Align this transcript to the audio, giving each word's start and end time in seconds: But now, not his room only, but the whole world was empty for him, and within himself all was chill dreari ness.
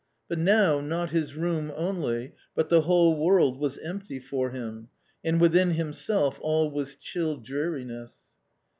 But 0.27 0.39
now, 0.39 0.79
not 0.81 1.11
his 1.11 1.35
room 1.35 1.71
only, 1.75 2.33
but 2.55 2.69
the 2.69 2.81
whole 2.81 3.15
world 3.15 3.59
was 3.59 3.77
empty 3.77 4.19
for 4.19 4.49
him, 4.49 4.87
and 5.23 5.39
within 5.39 5.75
himself 5.75 6.39
all 6.41 6.71
was 6.71 6.95
chill 6.95 7.37
dreari 7.39 7.85
ness. 7.85 8.33